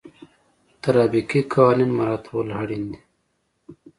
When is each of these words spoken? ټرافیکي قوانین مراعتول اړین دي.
ټرافیکي 0.81 1.41
قوانین 1.51 1.91
مراعتول 1.97 2.47
اړین 2.61 2.83
دي. 2.91 2.99